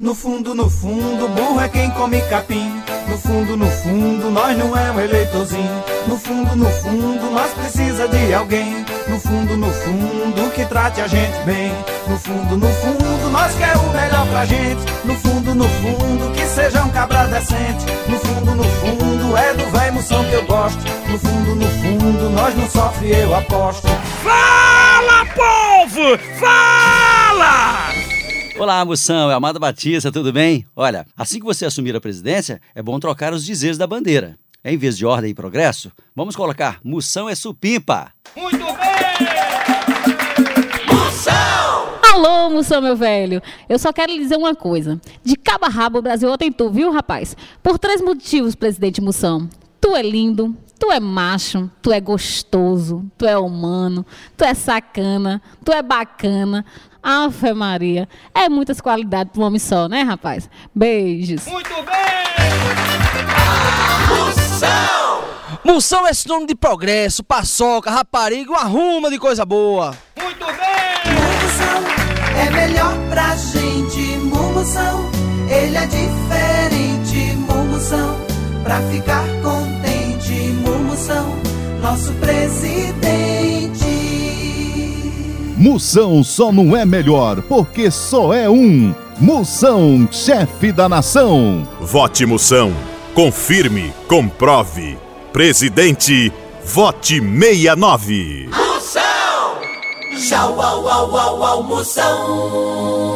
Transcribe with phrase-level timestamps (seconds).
[0.00, 2.72] No fundo, no fundo, burro é quem come capim.
[3.06, 5.84] No fundo, no fundo, nós não é um eleitorzinho.
[6.06, 8.82] No fundo, no fundo, nós precisa de alguém.
[9.06, 11.70] No fundo, no fundo, que trate a gente bem.
[12.08, 14.80] No fundo, no fundo, nós quer o melhor pra gente.
[15.04, 17.84] No fundo, no fundo, que seja um cabra decente.
[18.08, 20.82] No fundo, no fundo, é do velho moção que eu gosto.
[21.10, 23.86] No fundo, no fundo, nós não sofre, eu aposto.
[24.24, 26.29] Fala, povo!
[28.60, 30.66] Olá, Moção, é Amado Batista, tudo bem?
[30.76, 34.38] Olha, assim que você assumir a presidência, é bom trocar os dizeres da bandeira.
[34.62, 38.12] Em vez de ordem e progresso, vamos colocar Moção é supimpa.
[38.36, 38.90] Muito bem!
[42.12, 43.40] Alô, Moção, meu velho.
[43.66, 45.00] Eu só quero lhe dizer uma coisa.
[45.24, 47.34] De cabo a rabo, o Brasil tem tu, viu, rapaz?
[47.62, 49.48] Por três motivos, presidente Moção.
[49.80, 54.04] Tu é lindo, tu é macho, tu é gostoso, tu é humano,
[54.36, 56.62] tu é sacana, tu é bacana.
[57.02, 58.08] Ave Maria.
[58.34, 60.48] É muitas qualidades para um homem só, né, rapaz?
[60.74, 61.46] Beijos.
[61.46, 62.10] Muito bem!
[65.64, 69.96] Moção é sinônimo de progresso, paçoca, rapariga, uma ruma de coisa boa.
[70.20, 71.14] Muito bem!
[71.14, 71.82] Mumução
[72.36, 74.00] é melhor pra gente.
[74.18, 75.10] Mumução,
[75.48, 77.36] ele é diferente.
[77.36, 78.16] Mumução,
[78.64, 80.32] pra ficar contente.
[80.64, 81.36] Mumução,
[81.82, 83.89] nosso presidente.
[85.60, 88.94] Moção só não é melhor porque só é um.
[89.20, 91.68] Moção, chefe da nação.
[91.78, 92.72] Vote Moção.
[93.14, 94.96] Confirme, comprove.
[95.34, 96.32] Presidente,
[96.64, 98.48] vote 69.
[100.26, 103.10] Tchau, au, au, au, au, moção.